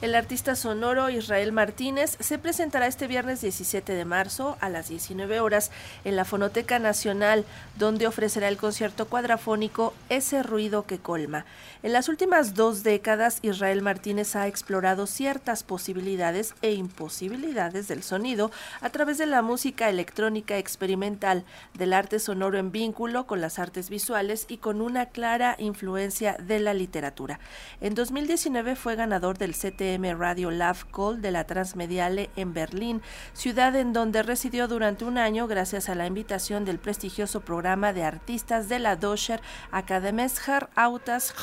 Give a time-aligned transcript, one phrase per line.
[0.00, 5.40] El artista sonoro Israel Martínez se presentará este viernes 17 de marzo a las 19
[5.40, 5.72] horas
[6.04, 7.44] en la Fonoteca Nacional,
[7.76, 11.46] donde ofrecerá el concierto cuadrafónico Ese ruido que colma.
[11.82, 18.52] En las últimas dos décadas, Israel Martínez ha explorado ciertas posibilidades e imposibilidades del sonido
[18.80, 21.42] a través de la música electrónica experimental,
[21.74, 26.60] del arte sonoro en vínculo con las artes visuales y con una clara influencia de
[26.60, 27.40] la literatura.
[27.80, 33.00] En 2019 fue ganador del CT Radio Love Call de la Transmediale en Berlín,
[33.32, 38.04] ciudad en donde residió durante un año gracias a la invitación del prestigioso programa de
[38.04, 39.40] artistas de la Deutscher
[39.72, 41.34] Akademischen Autas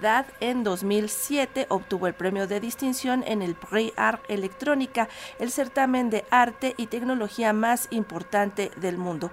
[0.00, 6.08] DAD en 2007 obtuvo el premio de distinción en el Prix Art Electrónica, el certamen
[6.08, 9.30] de arte y tecnología más importante del mundo.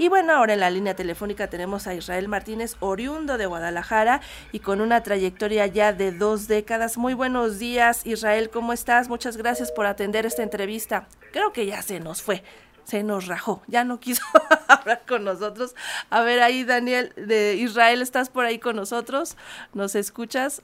[0.00, 4.20] Y bueno, ahora en la línea telefónica tenemos a Israel Martínez, oriundo de Guadalajara
[4.52, 6.96] y con una trayectoria ya de dos décadas.
[6.98, 9.08] Muy buenos días, Israel, ¿cómo estás?
[9.08, 11.08] Muchas gracias por atender esta entrevista.
[11.32, 12.42] Creo que ya se nos fue
[12.88, 14.22] se nos rajó, ya no quiso
[14.66, 15.74] hablar con nosotros.
[16.08, 19.36] A ver, ahí Daniel de Israel, ¿estás por ahí con nosotros?
[19.74, 20.62] ¿Nos escuchas?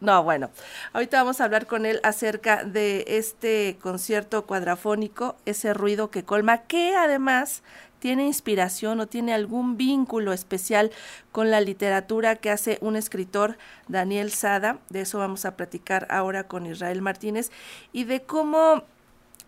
[0.00, 0.50] No, bueno,
[0.94, 6.62] ahorita vamos a hablar con él acerca de este concierto cuadrafónico, ese ruido que colma,
[6.62, 7.62] que además
[7.98, 10.90] tiene inspiración o tiene algún vínculo especial
[11.32, 13.58] con la literatura que hace un escritor,
[13.88, 14.78] Daniel Sada.
[14.90, 17.50] De eso vamos a platicar ahora con Israel Martínez
[17.92, 18.84] y de cómo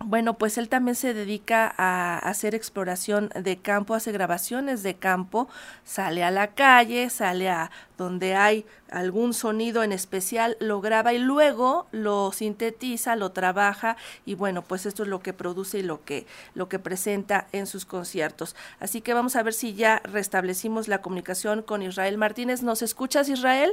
[0.04, 5.48] bueno, pues él también se dedica a hacer exploración de campo, hace grabaciones de campo,
[5.82, 11.18] sale a la calle, sale a donde hay algún sonido en especial, lo graba y
[11.18, 16.04] luego lo sintetiza, lo trabaja y bueno, pues esto es lo que produce y lo
[16.04, 18.54] que lo que presenta en sus conciertos.
[18.78, 22.62] Así que vamos a ver si ya restablecimos la comunicación con Israel Martínez.
[22.62, 23.72] ¿Nos escuchas, Israel?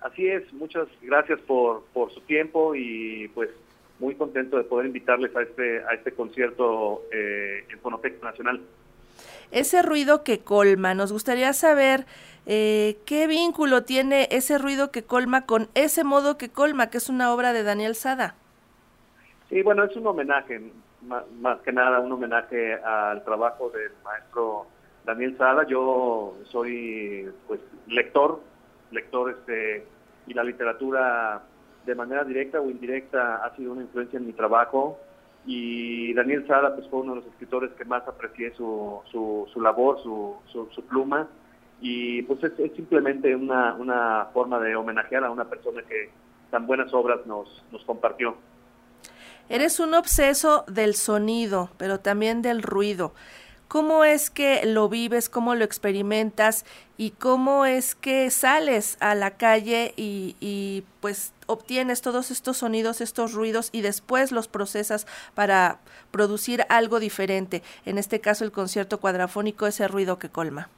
[0.00, 3.50] Así es, muchas gracias por, por su tiempo y pues
[3.98, 8.60] muy contento de poder invitarles a este, a este concierto eh, en Fonoteca Nacional.
[9.50, 12.06] Ese ruido que colma, nos gustaría saber
[12.46, 17.08] eh, qué vínculo tiene ese ruido que colma con ese modo que colma, que es
[17.08, 18.34] una obra de Daniel Sada.
[19.48, 20.60] Sí, bueno, es un homenaje,
[21.40, 24.66] más, que nada un homenaje al trabajo del maestro
[25.04, 25.66] Daniel Sada.
[25.66, 28.40] Yo soy pues lector,
[28.90, 29.86] lector este
[30.26, 31.42] y la literatura
[31.86, 34.98] de manera directa o indirecta ha sido una influencia en mi trabajo
[35.44, 40.00] y Daniel Sada pues fue uno de los escritores que más aprecié su, su, labor,
[40.02, 41.28] su, su, pluma
[41.80, 46.10] y pues es, simplemente una, una forma de homenajear a una persona que
[46.50, 48.36] tan buenas obras nos, nos compartió.
[49.48, 53.12] Eres un obseso del sonido, pero también del ruido.
[53.66, 56.64] ¿Cómo es que lo vives, cómo lo experimentas
[56.98, 63.00] y cómo es que sales a la calle y, y pues obtienes todos estos sonidos,
[63.00, 65.78] estos ruidos y después los procesas para
[66.10, 67.62] producir algo diferente?
[67.84, 70.68] En este caso el concierto cuadrafónico, ese ruido que colma.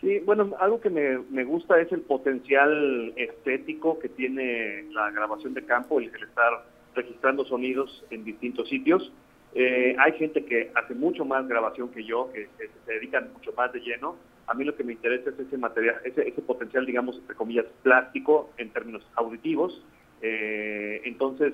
[0.00, 5.52] Sí, bueno, algo que me, me gusta es el potencial estético que tiene la grabación
[5.52, 6.64] de campo, el, el estar
[6.94, 9.12] registrando sonidos en distintos sitios
[9.54, 12.48] eh, hay gente que hace mucho más grabación que yo, que,
[12.86, 14.16] se dedican mucho más de lleno.
[14.50, 17.66] A mí lo que me interesa es ese material, ese, ese potencial, digamos, entre comillas,
[17.84, 19.80] plástico en términos auditivos.
[20.22, 21.52] Eh, entonces,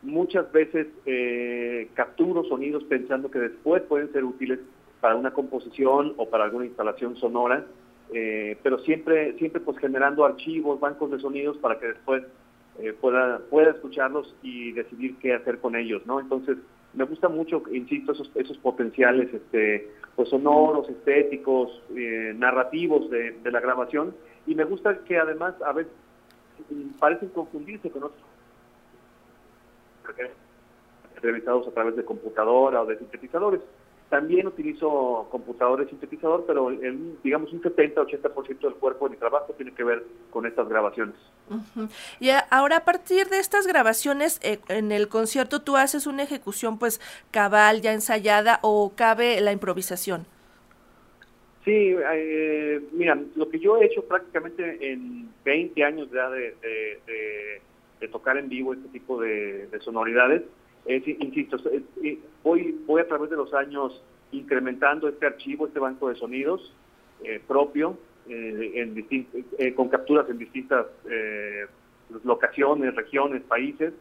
[0.00, 4.60] muchas veces eh, capturo sonidos pensando que después pueden ser útiles
[5.02, 7.66] para una composición o para alguna instalación sonora,
[8.62, 12.22] pero siempre, siempre pues generando archivos, bancos de sonidos para que después
[13.00, 16.20] pueda, pueda escucharlos y decidir qué hacer con ellos, ¿no?
[16.20, 16.58] Entonces,
[16.94, 23.60] me gusta mucho, insisto, esos, esos potenciales este, pues sonoros, estéticos, eh, narrativos de, la
[23.60, 24.14] grabación
[24.46, 25.92] y me gusta que además a veces
[26.98, 28.22] parecen confundirse con otros
[31.22, 33.60] realizados a través de computadora o de sintetizadores.
[34.12, 39.72] También utilizo computadores sintetizador, pero el, digamos un 70-80% del cuerpo de mi trabajo tiene
[39.72, 41.14] que ver con estas grabaciones.
[42.20, 46.78] Y ahora a partir de estas grabaciones, eh, en el concierto tú haces una ejecución
[46.78, 47.00] pues
[47.30, 50.26] cabal, ya ensayada o cabe la improvisación.
[51.64, 57.62] Sí, eh, mira, lo que yo he hecho prácticamente en 20 años ya de,
[58.10, 60.42] tocar en vivo este tipo de sonoridades,
[60.84, 61.56] es, insisto,
[62.42, 64.02] voy, voy a través de los años
[64.32, 66.74] incrementando este archivo, este banco de sonidos
[67.22, 67.96] eh, propio,
[68.28, 69.04] eh,
[69.58, 70.86] eh, con capturas en distintas
[72.24, 73.92] locaciones, regiones, países,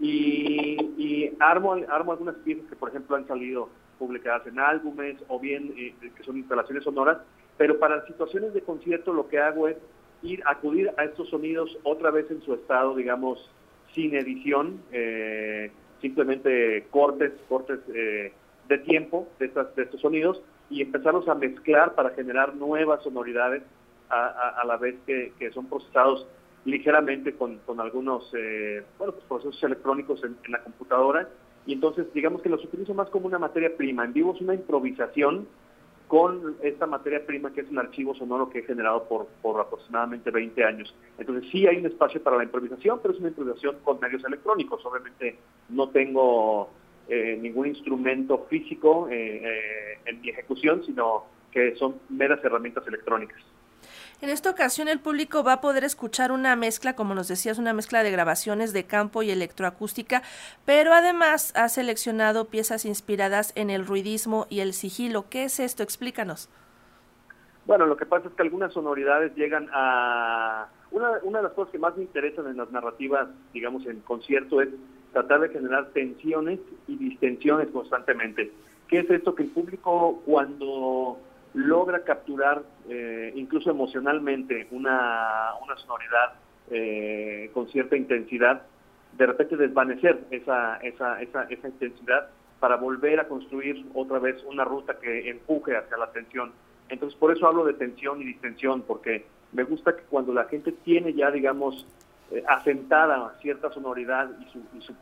[0.00, 5.72] y, armo, armo algunas piezas que, por ejemplo, han salido publicadas en álbumes o bien
[5.72, 7.18] que son instalaciones sonoras,
[7.56, 9.76] pero para situaciones de concierto lo que hago es
[10.22, 13.50] ir acudir a estos sonidos otra vez en su estado, digamos,
[13.92, 14.80] sin edición,
[16.00, 22.10] simplemente cortes, cortes de tiempo de, estas, de estos sonidos y empezarlos a mezclar para
[22.10, 23.62] generar nuevas sonoridades
[24.10, 26.26] a, la vez que, son procesados
[26.64, 31.28] ligeramente con, algunos eh, bueno, pues procesos electrónicos en, la computadora
[31.66, 34.04] y entonces digamos que los utilizo más como una materia prima.
[34.04, 35.46] En vivo es una improvisación
[36.06, 40.30] con esta materia prima que es un archivo sonoro que he generado por, por aproximadamente
[40.30, 40.94] 20 años.
[41.18, 44.84] Entonces sí hay un espacio para la improvisación, pero es una improvisación con medios electrónicos.
[44.86, 45.36] Obviamente
[45.68, 46.70] no tengo
[47.08, 53.40] eh, ningún instrumento físico eh, eh, en mi ejecución, sino que son meras herramientas electrónicas.
[54.20, 57.72] En esta ocasión el público va a poder escuchar una mezcla, como nos decías, una
[57.72, 60.22] mezcla de grabaciones de campo y electroacústica,
[60.66, 65.30] pero además ha seleccionado piezas inspiradas en el ruidismo y el sigilo.
[65.30, 65.84] ¿Qué es esto?
[65.84, 66.50] Explícanos.
[67.64, 70.68] Bueno, lo que pasa es que algunas sonoridades llegan a...
[70.90, 74.60] Una, una de las cosas que más me interesan en las narrativas, digamos, en concierto
[74.60, 74.68] es
[75.12, 78.52] tratar de generar tensiones y distensiones constantemente.
[78.88, 79.34] ¿Qué es esto?
[79.34, 81.18] Que el público cuando
[81.54, 86.34] logra capturar eh, incluso emocionalmente una, una sonoridad
[86.70, 88.62] eh, con cierta intensidad,
[89.16, 92.28] de repente desvanecer esa, esa, esa, esa intensidad
[92.60, 96.52] para volver a construir otra vez una ruta que empuje hacia la tensión.
[96.88, 100.72] Entonces, por eso hablo de tensión y distensión, porque me gusta que cuando la gente
[100.72, 101.86] tiene ya, digamos,
[102.30, 104.94] eh, asentada cierta sonoridad y su, y su,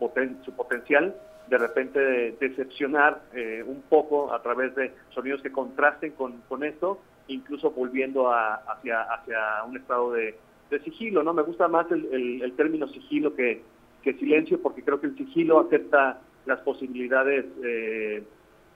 [0.44, 1.14] su potencial,
[1.48, 7.00] de repente decepcionar eh, un poco a través de sonidos que contrasten con, con esto,
[7.28, 10.38] incluso volviendo a, hacia, hacia un estado de,
[10.84, 11.32] sigilo, ¿no?
[11.32, 13.62] Me gusta más el, el, término sigilo que,
[14.02, 18.24] que, silencio, porque creo que el sigilo acepta las posibilidades eh,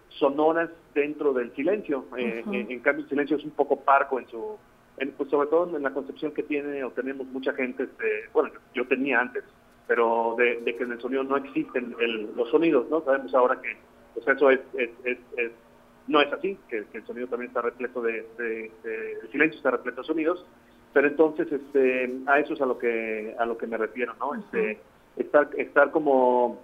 [0.09, 2.07] sonoras dentro del silencio.
[2.17, 4.57] en, cambio, el silencio es un poco parco en su
[5.17, 8.87] pues sobre todo en la concepción que tiene o tenemos mucha gente, este, bueno, yo
[8.87, 9.45] tenía antes,
[9.87, 11.97] pero de, que en el sonido no existen
[12.37, 13.03] los sonidos, ¿no?
[13.03, 13.77] Sabemos ahora que
[14.15, 14.61] pues eso es,
[16.07, 20.07] no es así, que, el sonido también está repleto de, el silencio está repleto de
[20.07, 20.47] sonidos,
[20.93, 24.35] pero entonces este, a eso es a lo que a lo que me refiero, ¿no?
[24.35, 24.81] Este,
[25.17, 26.61] estar estar como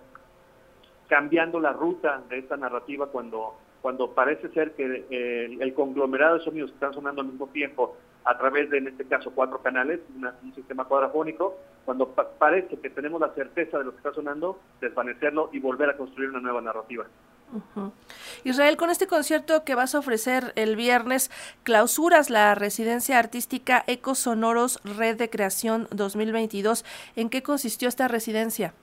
[1.08, 6.44] cambiando la ruta de esta narrativa cuando cuando parece ser que eh, el conglomerado de
[6.44, 7.96] sonidos que están sonando al mismo tiempo
[8.26, 10.00] a través de, en este caso, cuatro canales,
[10.42, 15.48] un sistema cuadrafónico, cuando parece que tenemos la certeza de lo que está sonando, desvanecerlo
[15.52, 17.06] y volver a construir una nueva narrativa.
[18.42, 21.30] Israel, con este concierto que vas a ofrecer el viernes,
[21.62, 26.84] clausuras la residencia artística Ecosonoros Red de Creación 2022.
[27.14, 28.74] ¿En qué consistió esta residencia?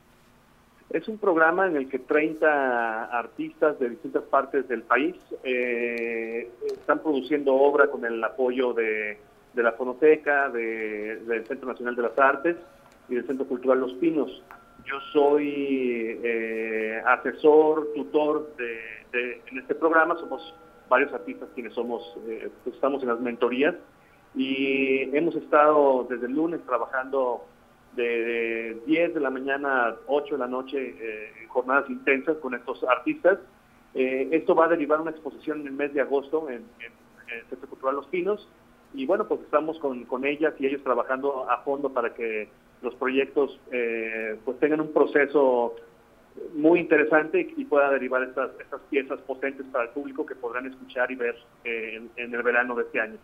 [0.90, 7.00] Es un programa en el que 30 artistas de distintas partes del país eh, están
[7.00, 9.18] produciendo obra con el apoyo de
[9.54, 12.58] de la Fonoteca, del Centro Nacional de las Artes
[13.08, 14.44] y del Centro Cultural Los Pinos.
[14.86, 20.54] Yo soy eh, asesor, tutor de, en este programa, somos
[20.90, 23.76] varios artistas quienes somos, eh, pues estamos en las mentorías
[24.36, 27.46] y hemos estado desde el lunes trabajando
[27.96, 32.84] de, 10 de la mañana a 8 de la noche eh, jornadas intensas con estos
[32.84, 33.38] artistas.
[33.94, 37.70] esto va a derivar una exposición en el mes de agosto en, en el Centro
[37.70, 38.50] Cultural Los Pinos
[38.94, 42.50] y bueno, pues estamos con, con ellas y ellos trabajando a fondo para que
[42.82, 45.76] los proyectos eh, pues tengan un proceso
[46.54, 51.12] muy interesante y, pueda derivar estas, estas piezas potentes para el público que podrán escuchar
[51.12, 53.18] y ver eh, en el verano de este año.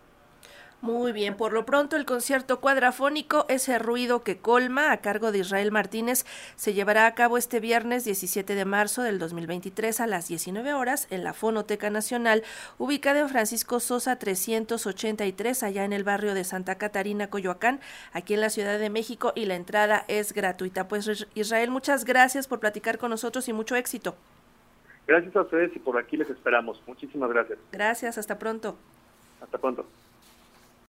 [0.82, 5.40] Muy bien, por lo pronto el concierto cuadrafónico Ese ruido que colma a cargo de
[5.40, 10.30] Israel Martínez se llevará a cabo este viernes 17 de marzo del 2023 a las
[10.30, 12.44] 19 horas en la Fonoteca Nacional,
[12.78, 17.82] ubicada en Francisco Sosa 383 allá en el barrio de Santa Catarina, Coyoacán,
[18.14, 20.88] aquí en la Ciudad de México y la entrada es gratuita.
[20.88, 24.16] Pues Israel, muchas gracias por platicar con nosotros y mucho éxito.
[25.08, 26.82] Gracias a ustedes y por aquí les esperamos.
[26.88, 27.60] Muchísimas gracias.
[27.74, 28.78] Gracias, hasta pronto.
[29.42, 29.86] Hasta pronto.